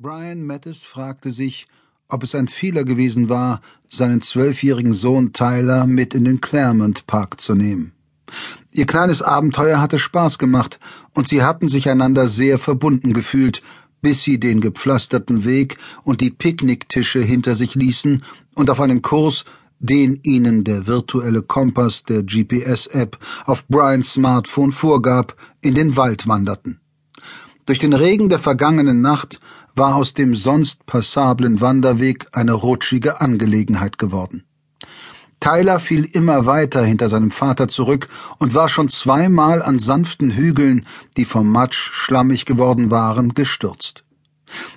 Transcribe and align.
Brian 0.00 0.44
Mattis 0.44 0.84
fragte 0.84 1.30
sich, 1.30 1.68
ob 2.08 2.24
es 2.24 2.34
ein 2.34 2.48
Fehler 2.48 2.82
gewesen 2.82 3.28
war, 3.28 3.60
seinen 3.88 4.20
zwölfjährigen 4.20 4.92
Sohn 4.92 5.32
Tyler 5.32 5.86
mit 5.86 6.14
in 6.14 6.24
den 6.24 6.40
Claremont 6.40 7.06
Park 7.06 7.40
zu 7.40 7.54
nehmen. 7.54 7.92
Ihr 8.72 8.86
kleines 8.86 9.22
Abenteuer 9.22 9.80
hatte 9.80 10.00
Spaß 10.00 10.38
gemacht, 10.38 10.80
und 11.12 11.28
sie 11.28 11.44
hatten 11.44 11.68
sich 11.68 11.88
einander 11.88 12.26
sehr 12.26 12.58
verbunden 12.58 13.12
gefühlt, 13.12 13.62
bis 14.02 14.24
sie 14.24 14.40
den 14.40 14.60
gepflasterten 14.60 15.44
Weg 15.44 15.78
und 16.02 16.20
die 16.20 16.30
Picknicktische 16.30 17.20
hinter 17.20 17.54
sich 17.54 17.76
ließen 17.76 18.24
und 18.56 18.70
auf 18.70 18.80
einem 18.80 19.00
Kurs, 19.00 19.44
den 19.78 20.18
ihnen 20.24 20.64
der 20.64 20.88
virtuelle 20.88 21.42
Kompass 21.42 22.02
der 22.02 22.24
GPS-App 22.24 23.16
auf 23.44 23.64
Brians 23.68 24.14
Smartphone 24.14 24.72
vorgab, 24.72 25.36
in 25.60 25.76
den 25.76 25.96
Wald 25.96 26.26
wanderten. 26.26 26.80
Durch 27.66 27.78
den 27.78 27.94
Regen 27.94 28.28
der 28.28 28.40
vergangenen 28.40 29.00
Nacht 29.00 29.40
war 29.74 29.96
aus 29.96 30.14
dem 30.14 30.36
sonst 30.36 30.86
passablen 30.86 31.60
Wanderweg 31.60 32.26
eine 32.32 32.52
rutschige 32.52 33.20
Angelegenheit 33.20 33.98
geworden. 33.98 34.44
Tyler 35.40 35.78
fiel 35.78 36.04
immer 36.04 36.46
weiter 36.46 36.82
hinter 36.82 37.08
seinem 37.08 37.30
Vater 37.30 37.68
zurück 37.68 38.08
und 38.38 38.54
war 38.54 38.68
schon 38.68 38.88
zweimal 38.88 39.62
an 39.62 39.78
sanften 39.78 40.30
Hügeln, 40.30 40.86
die 41.16 41.24
vom 41.26 41.50
Matsch 41.50 41.90
schlammig 41.92 42.46
geworden 42.46 42.90
waren, 42.90 43.34
gestürzt. 43.34 44.04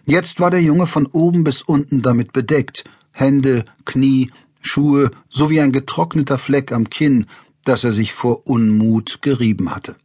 Jetzt 0.05 0.39
war 0.39 0.51
der 0.51 0.61
Junge 0.61 0.87
von 0.87 1.05
oben 1.05 1.43
bis 1.43 1.61
unten 1.61 2.01
damit 2.01 2.33
bedeckt, 2.33 2.83
Hände, 3.11 3.65
Knie, 3.85 4.31
Schuhe 4.61 5.11
sowie 5.29 5.61
ein 5.61 5.71
getrockneter 5.71 6.37
Fleck 6.37 6.71
am 6.71 6.89
Kinn, 6.89 7.27
dass 7.63 7.83
er 7.83 7.93
sich 7.93 8.13
vor 8.13 8.47
Unmut 8.47 9.21
gerieben 9.21 9.73
hatte. 9.73 9.95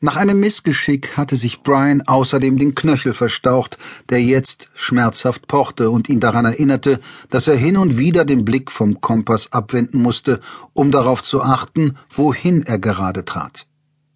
Nach 0.00 0.16
einem 0.16 0.40
Missgeschick 0.40 1.16
hatte 1.16 1.36
sich 1.36 1.62
Brian 1.62 2.02
außerdem 2.02 2.58
den 2.58 2.74
Knöchel 2.74 3.14
verstaucht, 3.14 3.78
der 4.10 4.22
jetzt 4.22 4.68
schmerzhaft 4.74 5.48
pochte 5.48 5.88
und 5.88 6.10
ihn 6.10 6.20
daran 6.20 6.44
erinnerte, 6.44 7.00
dass 7.30 7.48
er 7.48 7.56
hin 7.56 7.78
und 7.78 7.96
wieder 7.96 8.26
den 8.26 8.44
Blick 8.44 8.70
vom 8.70 9.00
Kompass 9.00 9.52
abwenden 9.52 10.02
musste, 10.02 10.40
um 10.74 10.90
darauf 10.90 11.22
zu 11.22 11.42
achten, 11.42 11.96
wohin 12.10 12.62
er 12.62 12.78
gerade 12.78 13.24
trat. 13.24 13.66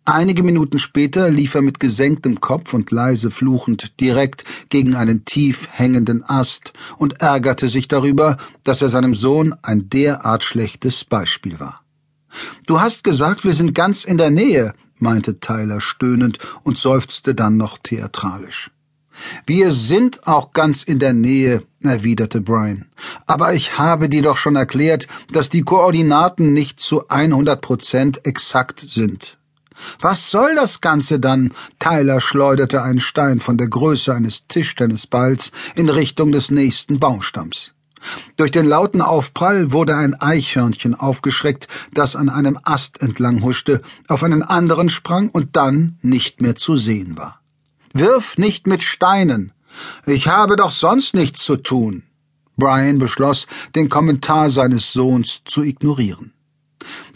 Einige 0.04 0.42
Minuten 0.42 0.78
später 0.78 1.30
lief 1.30 1.54
er 1.54 1.62
mit 1.62 1.80
gesenktem 1.80 2.40
Kopf 2.42 2.74
und 2.74 2.90
leise 2.90 3.30
fluchend 3.30 3.98
direkt 4.00 4.44
gegen 4.68 4.96
einen 4.96 5.24
tief 5.24 5.66
hängenden 5.70 6.24
Ast 6.28 6.74
und 6.98 7.22
ärgerte 7.22 7.70
sich 7.70 7.88
darüber, 7.88 8.36
dass 8.64 8.82
er 8.82 8.90
seinem 8.90 9.14
Sohn 9.14 9.54
ein 9.62 9.88
derart 9.88 10.44
schlechtes 10.44 11.06
Beispiel 11.06 11.58
war. 11.58 11.80
Du 12.66 12.80
hast 12.80 13.02
gesagt, 13.02 13.44
wir 13.44 13.54
sind 13.54 13.74
ganz 13.74 14.04
in 14.04 14.18
der 14.18 14.30
Nähe, 14.30 14.74
meinte 15.00 15.40
Tyler 15.40 15.80
stöhnend 15.80 16.38
und 16.62 16.78
seufzte 16.78 17.34
dann 17.34 17.56
noch 17.56 17.78
theatralisch. 17.78 18.70
Wir 19.46 19.70
sind 19.72 20.26
auch 20.26 20.52
ganz 20.52 20.82
in 20.82 20.98
der 20.98 21.12
Nähe, 21.12 21.62
erwiderte 21.82 22.40
Brian. 22.40 22.86
Aber 23.26 23.52
ich 23.52 23.78
habe 23.78 24.08
dir 24.08 24.22
doch 24.22 24.36
schon 24.36 24.56
erklärt, 24.56 25.08
dass 25.30 25.50
die 25.50 25.62
Koordinaten 25.62 26.54
nicht 26.54 26.80
zu 26.80 27.08
100 27.08 27.60
Prozent 27.60 28.26
exakt 28.26 28.80
sind. 28.80 29.38
Was 30.00 30.30
soll 30.30 30.54
das 30.54 30.80
Ganze 30.80 31.20
dann? 31.20 31.52
Tyler 31.78 32.20
schleuderte 32.20 32.82
einen 32.82 33.00
Stein 33.00 33.40
von 33.40 33.56
der 33.56 33.68
Größe 33.68 34.14
eines 34.14 34.46
Tischtennisballs 34.46 35.52
in 35.74 35.88
Richtung 35.88 36.32
des 36.32 36.50
nächsten 36.50 36.98
Baumstamms. 36.98 37.72
Durch 38.36 38.50
den 38.50 38.66
lauten 38.66 39.02
Aufprall 39.02 39.72
wurde 39.72 39.96
ein 39.96 40.14
Eichhörnchen 40.14 40.94
aufgeschreckt, 40.94 41.68
das 41.92 42.16
an 42.16 42.28
einem 42.28 42.58
Ast 42.62 43.02
entlang 43.02 43.42
huschte, 43.42 43.82
auf 44.08 44.22
einen 44.22 44.42
anderen 44.42 44.88
sprang 44.88 45.28
und 45.28 45.56
dann 45.56 45.98
nicht 46.02 46.40
mehr 46.40 46.56
zu 46.56 46.76
sehen 46.76 47.16
war. 47.16 47.40
Wirf 47.92 48.38
nicht 48.38 48.66
mit 48.66 48.82
Steinen. 48.82 49.52
Ich 50.06 50.28
habe 50.28 50.56
doch 50.56 50.72
sonst 50.72 51.14
nichts 51.14 51.44
zu 51.44 51.56
tun. 51.56 52.04
Brian 52.56 52.98
beschloss, 52.98 53.46
den 53.74 53.88
Kommentar 53.88 54.50
seines 54.50 54.92
Sohns 54.92 55.42
zu 55.44 55.62
ignorieren. 55.62 56.32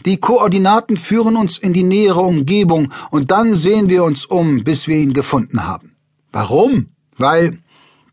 Die 0.05 0.17
Koordinaten 0.17 0.97
führen 0.97 1.35
uns 1.35 1.57
in 1.57 1.73
die 1.73 1.83
nähere 1.83 2.21
Umgebung 2.21 2.91
und 3.09 3.31
dann 3.31 3.55
sehen 3.55 3.89
wir 3.89 4.03
uns 4.03 4.25
um, 4.25 4.63
bis 4.63 4.87
wir 4.87 4.97
ihn 4.97 5.13
gefunden 5.13 5.65
haben. 5.65 5.95
Warum? 6.31 6.87
Weil 7.17 7.59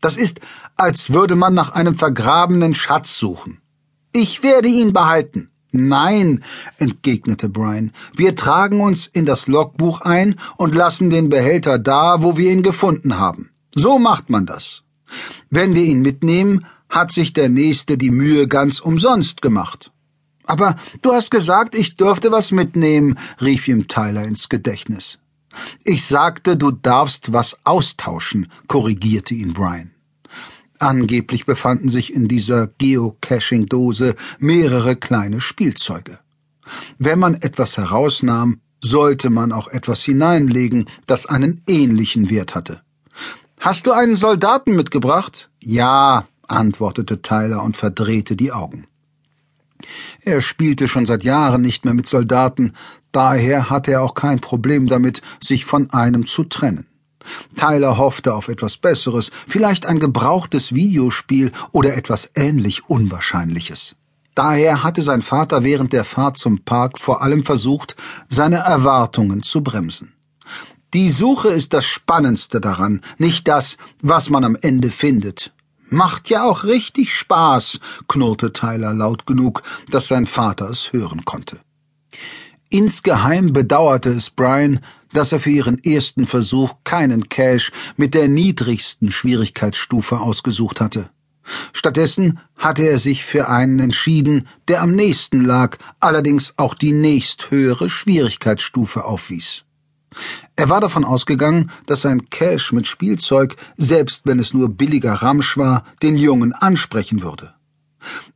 das 0.03 0.17
ist, 0.17 0.39
als 0.75 1.13
würde 1.13 1.35
man 1.35 1.53
nach 1.53 1.71
einem 1.71 1.95
vergrabenen 1.95 2.75
Schatz 2.75 3.17
suchen. 3.17 3.61
Ich 4.11 4.43
werde 4.43 4.67
ihn 4.67 4.93
behalten. 4.93 5.49
Nein, 5.71 6.43
entgegnete 6.77 7.49
Brian, 7.49 7.91
wir 8.15 8.35
tragen 8.35 8.79
uns 8.79 9.07
in 9.07 9.25
das 9.25 9.47
Logbuch 9.47 10.01
ein 10.01 10.39
und 10.55 10.75
lassen 10.75 11.09
den 11.09 11.29
Behälter 11.29 11.79
da, 11.79 12.21
wo 12.21 12.37
wir 12.37 12.51
ihn 12.51 12.61
gefunden 12.61 13.17
haben. 13.17 13.49
So 13.73 13.97
macht 13.97 14.29
man 14.29 14.45
das. 14.45 14.83
Wenn 15.49 15.73
wir 15.73 15.83
ihn 15.83 16.03
mitnehmen, 16.03 16.67
hat 16.89 17.11
sich 17.11 17.33
der 17.33 17.49
Nächste 17.49 17.97
die 17.97 18.11
Mühe 18.11 18.47
ganz 18.47 18.79
umsonst 18.79 19.41
gemacht. 19.41 19.91
Aber 20.45 20.75
du 21.01 21.13
hast 21.13 21.31
gesagt, 21.31 21.73
ich 21.73 21.95
dürfte 21.95 22.31
was 22.31 22.51
mitnehmen, 22.51 23.17
rief 23.41 23.67
ihm 23.67 23.87
Tyler 23.87 24.25
ins 24.25 24.49
Gedächtnis. 24.49 25.17
Ich 25.83 26.05
sagte, 26.05 26.57
du 26.57 26.69
darfst 26.69 27.33
was 27.33 27.57
austauschen, 27.63 28.47
korrigierte 28.67 29.33
ihn 29.33 29.53
Brian. 29.53 29.92
Angeblich 30.83 31.45
befanden 31.45 31.87
sich 31.87 32.13
in 32.13 32.27
dieser 32.27 32.67
Geocaching-Dose 32.67 34.15
mehrere 34.39 34.97
kleine 34.97 35.39
Spielzeuge. 35.39 36.19
Wenn 36.99 37.19
man 37.19 37.35
etwas 37.35 37.77
herausnahm, 37.77 38.59
sollte 38.81 39.29
man 39.29 39.53
auch 39.53 39.69
etwas 39.69 40.03
hineinlegen, 40.03 40.89
das 41.05 41.25
einen 41.25 41.61
ähnlichen 41.67 42.29
Wert 42.29 42.53
hatte. 42.53 42.81
Hast 43.61 43.85
du 43.85 43.93
einen 43.93 44.17
Soldaten 44.17 44.75
mitgebracht? 44.75 45.49
Ja, 45.61 46.27
antwortete 46.49 47.21
Tyler 47.21 47.63
und 47.63 47.77
verdrehte 47.77 48.35
die 48.35 48.51
Augen. 48.51 48.85
Er 50.19 50.41
spielte 50.41 50.89
schon 50.89 51.05
seit 51.05 51.23
Jahren 51.23 51.61
nicht 51.61 51.85
mehr 51.85 51.93
mit 51.93 52.09
Soldaten, 52.09 52.73
daher 53.13 53.69
hatte 53.69 53.91
er 53.91 54.01
auch 54.01 54.15
kein 54.15 54.41
Problem 54.41 54.87
damit, 54.87 55.21
sich 55.41 55.63
von 55.63 55.91
einem 55.91 56.25
zu 56.25 56.43
trennen. 56.43 56.87
Tyler 57.55 57.97
hoffte 57.97 58.33
auf 58.33 58.47
etwas 58.47 58.77
Besseres, 58.77 59.31
vielleicht 59.47 59.85
ein 59.85 59.99
gebrauchtes 59.99 60.73
Videospiel 60.73 61.51
oder 61.71 61.95
etwas 61.95 62.29
ähnlich 62.35 62.89
Unwahrscheinliches. 62.89 63.95
Daher 64.35 64.83
hatte 64.83 65.03
sein 65.03 65.21
Vater 65.21 65.63
während 65.63 65.93
der 65.93 66.05
Fahrt 66.05 66.37
zum 66.37 66.63
Park 66.63 66.97
vor 66.97 67.21
allem 67.21 67.43
versucht, 67.43 67.95
seine 68.29 68.57
Erwartungen 68.57 69.43
zu 69.43 69.61
bremsen. 69.61 70.13
Die 70.93 71.09
Suche 71.09 71.49
ist 71.49 71.73
das 71.73 71.85
Spannendste 71.85 72.61
daran, 72.61 73.01
nicht 73.17 73.47
das, 73.47 73.77
was 74.01 74.29
man 74.29 74.43
am 74.43 74.57
Ende 74.61 74.91
findet. 74.91 75.51
Macht 75.89 76.29
ja 76.29 76.43
auch 76.43 76.63
richtig 76.63 77.13
Spaß, 77.13 77.79
knurrte 78.07 78.53
Tyler 78.53 78.93
laut 78.93 79.25
genug, 79.25 79.61
dass 79.91 80.07
sein 80.07 80.25
Vater 80.25 80.69
es 80.69 80.93
hören 80.93 81.25
konnte. 81.25 81.59
Insgeheim 82.73 83.53
bedauerte 83.53 84.09
es 84.09 84.31
Brian, 84.31 84.79
dass 85.11 85.31
er 85.31 85.39
für 85.39 85.51
ihren 85.51 85.77
ersten 85.83 86.25
Versuch 86.25 86.73
keinen 86.83 87.29
Cache 87.29 87.71
mit 87.97 88.15
der 88.15 88.27
niedrigsten 88.27 89.11
Schwierigkeitsstufe 89.11 90.19
ausgesucht 90.19 90.81
hatte. 90.81 91.11
Stattdessen 91.71 92.39
hatte 92.55 92.81
er 92.81 92.97
sich 92.97 93.25
für 93.25 93.47
einen 93.47 93.79
entschieden, 93.79 94.47
der 94.67 94.81
am 94.81 94.95
nächsten 94.95 95.45
lag, 95.45 95.77
allerdings 95.99 96.55
auch 96.57 96.73
die 96.73 96.93
nächsthöhere 96.93 97.91
Schwierigkeitsstufe 97.91 99.05
aufwies. 99.05 99.65
Er 100.55 100.71
war 100.71 100.81
davon 100.81 101.05
ausgegangen, 101.05 101.69
dass 101.85 102.07
ein 102.07 102.27
Cache 102.31 102.73
mit 102.73 102.87
Spielzeug, 102.87 103.55
selbst 103.77 104.25
wenn 104.25 104.39
es 104.39 104.51
nur 104.55 104.69
billiger 104.69 105.13
Ramsch 105.13 105.57
war, 105.57 105.85
den 106.01 106.17
Jungen 106.17 106.53
ansprechen 106.53 107.21
würde. 107.21 107.53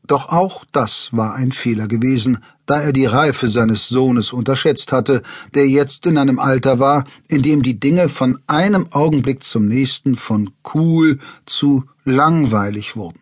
Doch 0.06 0.30
auch 0.30 0.66
das 0.72 1.10
war 1.12 1.36
ein 1.36 1.52
Fehler 1.52 1.88
gewesen, 1.88 2.40
da 2.66 2.82
er 2.82 2.94
die 2.94 3.06
Reife 3.06 3.48
seines 3.48 3.88
Sohnes 3.88 4.34
unterschätzt 4.34 4.92
hatte, 4.92 5.24
der 5.56 5.68
jetzt 5.68 6.06
in 6.06 6.18
einem 6.18 6.40
Alter 6.40 6.80
war, 6.80 7.06
in 7.28 7.42
dem 7.42 7.64
die 7.64 7.80
Dinge 7.80 8.10
von 8.10 8.40
einem 8.48 8.88
Augenblick 8.92 9.44
zum 9.44 9.68
nächsten 9.68 10.16
von 10.16 10.52
cool 10.74 11.18
zu 11.46 11.86
langweilig 12.04 12.96
wurden. 12.96 13.20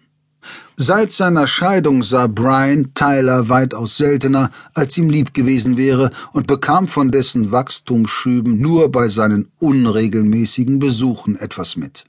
Seit 0.77 1.11
seiner 1.11 1.47
Scheidung 1.47 2.03
sah 2.03 2.27
Brian 2.27 2.93
Tyler 2.93 3.47
weitaus 3.49 3.97
seltener, 3.97 4.51
als 4.73 4.97
ihm 4.97 5.09
lieb 5.09 5.33
gewesen 5.33 5.77
wäre, 5.77 6.11
und 6.33 6.47
bekam 6.47 6.87
von 6.87 7.11
dessen 7.11 7.51
Wachstumsschüben 7.51 8.59
nur 8.59 8.91
bei 8.91 9.07
seinen 9.07 9.51
unregelmäßigen 9.59 10.79
Besuchen 10.79 11.37
etwas 11.37 11.77
mit. 11.77 12.03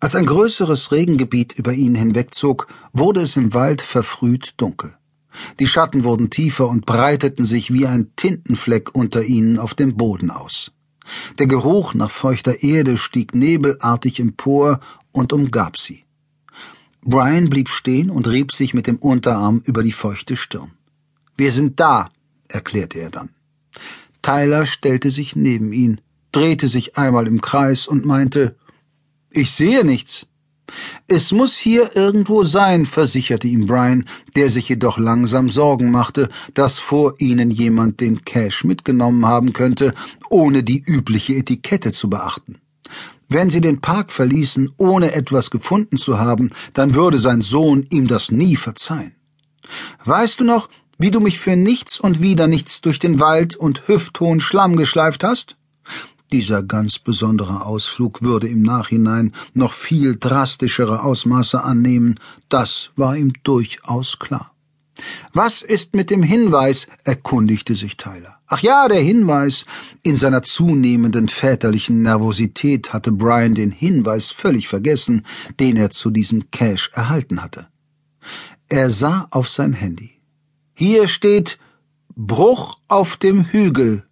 Als 0.00 0.14
ein 0.14 0.24
größeres 0.24 0.92
Regengebiet 0.92 1.52
über 1.52 1.74
ihn 1.74 1.94
hinwegzog, 1.94 2.66
wurde 2.94 3.20
es 3.20 3.36
im 3.36 3.52
Wald 3.52 3.82
verfrüht 3.82 4.54
dunkel. 4.56 4.96
Die 5.60 5.66
Schatten 5.66 6.04
wurden 6.04 6.30
tiefer 6.30 6.68
und 6.68 6.86
breiteten 6.86 7.44
sich 7.44 7.72
wie 7.72 7.86
ein 7.86 8.10
Tintenfleck 8.16 8.94
unter 8.94 9.22
ihnen 9.22 9.58
auf 9.58 9.74
dem 9.74 9.96
Boden 9.96 10.30
aus. 10.30 10.72
Der 11.38 11.46
Geruch 11.46 11.94
nach 11.94 12.10
feuchter 12.10 12.62
Erde 12.62 12.96
stieg 12.96 13.34
nebelartig 13.34 14.20
empor 14.20 14.80
und 15.12 15.32
umgab 15.32 15.76
sie. 15.76 16.04
Brian 17.02 17.48
blieb 17.48 17.68
stehen 17.68 18.10
und 18.10 18.26
rieb 18.26 18.52
sich 18.52 18.74
mit 18.74 18.86
dem 18.86 18.96
Unterarm 18.96 19.62
über 19.64 19.82
die 19.82 19.92
feuchte 19.92 20.36
Stirn. 20.36 20.72
Wir 21.36 21.52
sind 21.52 21.78
da, 21.78 22.10
erklärte 22.48 22.98
er 22.98 23.10
dann. 23.10 23.30
Tyler 24.22 24.66
stellte 24.66 25.10
sich 25.10 25.36
neben 25.36 25.72
ihn, 25.72 26.00
drehte 26.32 26.68
sich 26.68 26.98
einmal 26.98 27.26
im 27.26 27.40
Kreis 27.40 27.86
und 27.86 28.04
meinte, 28.04 28.56
Ich 29.32 29.52
sehe 29.52 29.84
nichts. 29.84 30.26
Es 31.08 31.32
muss 31.32 31.56
hier 31.56 31.96
irgendwo 31.96 32.44
sein, 32.44 32.86
versicherte 32.86 33.48
ihm 33.48 33.66
Brian, 33.66 34.04
der 34.36 34.50
sich 34.50 34.68
jedoch 34.68 34.98
langsam 34.98 35.50
Sorgen 35.50 35.90
machte, 35.90 36.28
dass 36.54 36.78
vor 36.78 37.14
ihnen 37.18 37.50
jemand 37.50 38.00
den 38.00 38.24
Cash 38.24 38.64
mitgenommen 38.64 39.26
haben 39.26 39.52
könnte, 39.52 39.94
ohne 40.28 40.62
die 40.62 40.82
übliche 40.86 41.34
Etikette 41.34 41.92
zu 41.92 42.08
beachten. 42.08 42.58
Wenn 43.28 43.50
sie 43.50 43.60
den 43.60 43.80
Park 43.80 44.10
verließen, 44.10 44.72
ohne 44.76 45.12
etwas 45.12 45.50
gefunden 45.50 45.96
zu 45.96 46.18
haben, 46.18 46.50
dann 46.74 46.94
würde 46.94 47.18
sein 47.18 47.42
Sohn 47.42 47.86
ihm 47.90 48.08
das 48.08 48.32
nie 48.32 48.56
verzeihen. 48.56 49.14
Weißt 50.04 50.40
du 50.40 50.44
noch, 50.44 50.68
wie 50.98 51.10
du 51.12 51.20
mich 51.20 51.38
für 51.38 51.56
nichts 51.56 52.00
und 52.00 52.20
wieder 52.20 52.46
nichts 52.46 52.80
durch 52.80 52.98
den 52.98 53.20
Wald 53.20 53.54
und 53.54 53.86
hüfthohen 53.86 54.40
Schlamm 54.40 54.76
geschleift 54.76 55.22
hast? 55.22 55.56
Dieser 56.32 56.62
ganz 56.62 56.98
besondere 56.98 57.64
Ausflug 57.66 58.22
würde 58.22 58.48
im 58.48 58.62
Nachhinein 58.62 59.32
noch 59.52 59.72
viel 59.72 60.16
drastischere 60.16 61.02
Ausmaße 61.02 61.62
annehmen, 61.64 62.20
das 62.48 62.90
war 62.96 63.16
ihm 63.16 63.32
durchaus 63.42 64.18
klar. 64.18 64.52
Was 65.32 65.62
ist 65.62 65.94
mit 65.94 66.10
dem 66.10 66.22
Hinweis? 66.22 66.86
erkundigte 67.04 67.74
sich 67.74 67.96
Tyler. 67.96 68.38
Ach 68.46 68.60
ja, 68.60 68.86
der 68.88 69.00
Hinweis. 69.00 69.64
In 70.02 70.16
seiner 70.16 70.42
zunehmenden 70.42 71.28
väterlichen 71.28 72.02
Nervosität 72.02 72.92
hatte 72.92 73.12
Brian 73.12 73.54
den 73.54 73.70
Hinweis 73.70 74.30
völlig 74.30 74.68
vergessen, 74.68 75.24
den 75.58 75.76
er 75.76 75.90
zu 75.90 76.10
diesem 76.10 76.50
Cash 76.50 76.90
erhalten 76.92 77.42
hatte. 77.42 77.68
Er 78.68 78.90
sah 78.90 79.26
auf 79.30 79.48
sein 79.48 79.72
Handy. 79.72 80.20
Hier 80.74 81.08
steht 81.08 81.58
Bruch 82.14 82.76
auf 82.88 83.16
dem 83.16 83.44
Hügel 83.46 84.04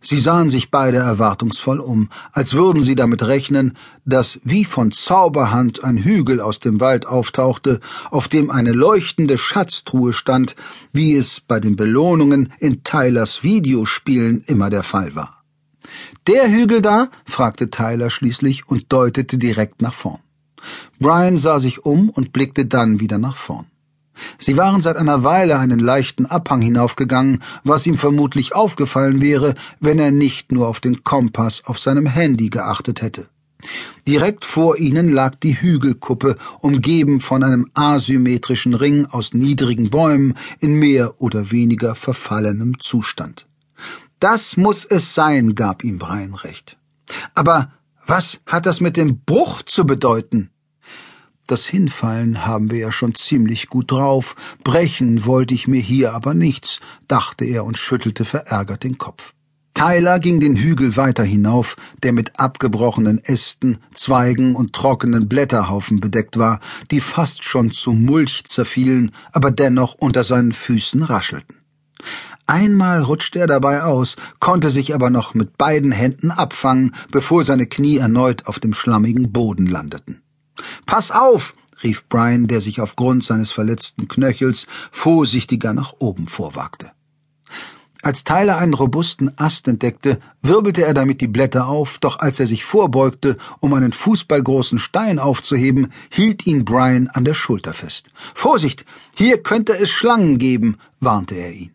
Sie 0.00 0.18
sahen 0.18 0.50
sich 0.50 0.70
beide 0.70 0.98
erwartungsvoll 0.98 1.80
um, 1.80 2.08
als 2.32 2.54
würden 2.54 2.82
sie 2.82 2.94
damit 2.94 3.22
rechnen, 3.22 3.76
dass 4.04 4.40
wie 4.44 4.64
von 4.64 4.92
Zauberhand 4.92 5.84
ein 5.84 5.98
Hügel 5.98 6.40
aus 6.40 6.60
dem 6.60 6.80
Wald 6.80 7.06
auftauchte, 7.06 7.80
auf 8.10 8.28
dem 8.28 8.50
eine 8.50 8.72
leuchtende 8.72 9.38
Schatztruhe 9.38 10.12
stand, 10.12 10.56
wie 10.92 11.14
es 11.14 11.40
bei 11.40 11.60
den 11.60 11.76
Belohnungen 11.76 12.52
in 12.58 12.82
Tylers 12.84 13.42
Videospielen 13.42 14.42
immer 14.46 14.70
der 14.70 14.82
Fall 14.82 15.14
war. 15.14 15.44
Der 16.26 16.50
Hügel 16.50 16.82
da? 16.82 17.08
fragte 17.24 17.70
Tyler 17.70 18.10
schließlich 18.10 18.68
und 18.68 18.92
deutete 18.92 19.38
direkt 19.38 19.80
nach 19.82 19.94
vorn. 19.94 20.20
Brian 20.98 21.38
sah 21.38 21.60
sich 21.60 21.84
um 21.84 22.10
und 22.10 22.32
blickte 22.32 22.66
dann 22.66 23.00
wieder 23.00 23.18
nach 23.18 23.36
vorn. 23.36 23.66
Sie 24.38 24.56
waren 24.56 24.80
seit 24.80 24.96
einer 24.96 25.24
Weile 25.24 25.58
einen 25.58 25.78
leichten 25.78 26.26
Abhang 26.26 26.60
hinaufgegangen, 26.60 27.42
was 27.64 27.86
ihm 27.86 27.98
vermutlich 27.98 28.54
aufgefallen 28.54 29.20
wäre, 29.20 29.54
wenn 29.80 29.98
er 29.98 30.10
nicht 30.10 30.52
nur 30.52 30.68
auf 30.68 30.80
den 30.80 31.04
Kompass 31.04 31.62
auf 31.64 31.78
seinem 31.78 32.06
Handy 32.06 32.48
geachtet 32.48 33.02
hätte. 33.02 33.28
Direkt 34.06 34.44
vor 34.44 34.78
ihnen 34.78 35.10
lag 35.10 35.34
die 35.36 35.60
Hügelkuppe, 35.60 36.36
umgeben 36.60 37.20
von 37.20 37.42
einem 37.42 37.68
asymmetrischen 37.74 38.74
Ring 38.74 39.06
aus 39.06 39.34
niedrigen 39.34 39.90
Bäumen 39.90 40.34
in 40.60 40.74
mehr 40.78 41.20
oder 41.20 41.50
weniger 41.50 41.94
verfallenem 41.94 42.80
Zustand. 42.80 43.46
Das 44.20 44.56
muss 44.56 44.84
es 44.84 45.14
sein, 45.14 45.54
gab 45.54 45.84
ihm 45.84 45.98
Brian 45.98 46.34
recht. 46.34 46.78
Aber 47.34 47.72
was 48.06 48.38
hat 48.46 48.66
das 48.66 48.80
mit 48.80 48.96
dem 48.96 49.20
Bruch 49.20 49.62
zu 49.62 49.84
bedeuten? 49.84 50.50
Das 51.48 51.66
Hinfallen 51.66 52.44
haben 52.44 52.70
wir 52.70 52.78
ja 52.78 52.92
schon 52.92 53.14
ziemlich 53.14 53.68
gut 53.68 53.90
drauf, 53.90 54.36
brechen 54.64 55.24
wollte 55.24 55.54
ich 55.54 55.66
mir 55.66 55.80
hier 55.80 56.12
aber 56.12 56.34
nichts, 56.34 56.80
dachte 57.08 57.46
er 57.46 57.64
und 57.64 57.78
schüttelte 57.78 58.26
verärgert 58.26 58.84
den 58.84 58.98
Kopf. 58.98 59.32
Tyler 59.72 60.18
ging 60.18 60.40
den 60.40 60.56
Hügel 60.56 60.98
weiter 60.98 61.24
hinauf, 61.24 61.76
der 62.02 62.12
mit 62.12 62.38
abgebrochenen 62.38 63.24
Ästen, 63.24 63.78
Zweigen 63.94 64.56
und 64.56 64.74
trockenen 64.74 65.26
Blätterhaufen 65.26 66.00
bedeckt 66.00 66.38
war, 66.38 66.60
die 66.90 67.00
fast 67.00 67.44
schon 67.44 67.70
zu 67.70 67.94
Mulch 67.94 68.44
zerfielen, 68.44 69.12
aber 69.32 69.50
dennoch 69.50 69.94
unter 69.94 70.24
seinen 70.24 70.52
Füßen 70.52 71.02
raschelten. 71.02 71.56
Einmal 72.46 73.00
rutschte 73.00 73.38
er 73.38 73.46
dabei 73.46 73.84
aus, 73.84 74.16
konnte 74.38 74.68
sich 74.68 74.94
aber 74.94 75.08
noch 75.08 75.32
mit 75.32 75.56
beiden 75.56 75.92
Händen 75.92 76.30
abfangen, 76.30 76.94
bevor 77.10 77.42
seine 77.42 77.66
Knie 77.66 77.96
erneut 77.96 78.44
auf 78.44 78.60
dem 78.60 78.74
schlammigen 78.74 79.32
Boden 79.32 79.66
landeten. 79.66 80.20
Pass 80.86 81.10
auf! 81.10 81.54
rief 81.82 82.08
Brian, 82.08 82.48
der 82.48 82.60
sich 82.60 82.80
aufgrund 82.80 83.24
seines 83.24 83.50
verletzten 83.50 84.08
Knöchels 84.08 84.66
vorsichtiger 84.90 85.72
nach 85.72 85.94
oben 85.98 86.26
vorwagte. 86.26 86.90
Als 88.00 88.22
Tyler 88.22 88.58
einen 88.58 88.74
robusten 88.74 89.36
Ast 89.38 89.66
entdeckte, 89.66 90.20
wirbelte 90.40 90.84
er 90.84 90.94
damit 90.94 91.20
die 91.20 91.26
Blätter 91.26 91.66
auf, 91.66 91.98
doch 91.98 92.20
als 92.20 92.38
er 92.38 92.46
sich 92.46 92.64
vorbeugte, 92.64 93.36
um 93.58 93.74
einen 93.74 93.92
fußballgroßen 93.92 94.78
Stein 94.78 95.18
aufzuheben, 95.18 95.92
hielt 96.08 96.46
ihn 96.46 96.64
Brian 96.64 97.08
an 97.08 97.24
der 97.24 97.34
Schulter 97.34 97.74
fest. 97.74 98.10
Vorsicht, 98.34 98.84
hier 99.16 99.42
könnte 99.42 99.76
es 99.76 99.90
Schlangen 99.90 100.38
geben, 100.38 100.78
warnte 101.00 101.34
er 101.34 101.52
ihn. 101.52 101.72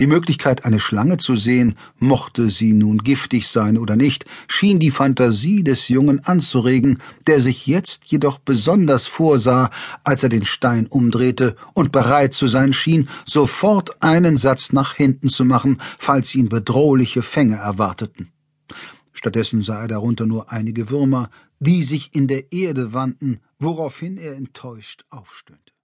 Die 0.00 0.06
Möglichkeit, 0.06 0.64
eine 0.64 0.80
Schlange 0.80 1.16
zu 1.16 1.36
sehen, 1.36 1.76
mochte 1.98 2.50
sie 2.50 2.72
nun 2.72 2.98
giftig 2.98 3.48
sein 3.48 3.78
oder 3.78 3.96
nicht, 3.96 4.24
schien 4.48 4.78
die 4.78 4.90
Fantasie 4.90 5.64
des 5.64 5.88
Jungen 5.88 6.24
anzuregen, 6.24 6.98
der 7.26 7.40
sich 7.40 7.66
jetzt 7.66 8.06
jedoch 8.06 8.38
besonders 8.38 9.06
vorsah, 9.06 9.70
als 10.04 10.22
er 10.22 10.28
den 10.28 10.44
Stein 10.44 10.86
umdrehte 10.86 11.56
und 11.74 11.92
bereit 11.92 12.34
zu 12.34 12.48
sein 12.48 12.72
schien, 12.72 13.08
sofort 13.24 14.02
einen 14.02 14.36
Satz 14.36 14.72
nach 14.72 14.94
hinten 14.94 15.28
zu 15.28 15.44
machen, 15.44 15.80
falls 15.98 16.34
ihn 16.34 16.48
bedrohliche 16.48 17.22
Fänge 17.22 17.56
erwarteten. 17.56 18.32
Stattdessen 19.12 19.62
sah 19.62 19.82
er 19.82 19.88
darunter 19.88 20.26
nur 20.26 20.52
einige 20.52 20.90
Würmer, 20.90 21.30
die 21.58 21.82
sich 21.82 22.14
in 22.14 22.28
der 22.28 22.52
Erde 22.52 22.92
wandten, 22.92 23.40
woraufhin 23.58 24.18
er 24.18 24.36
enttäuscht 24.36 25.04
aufstöhnte. 25.08 25.75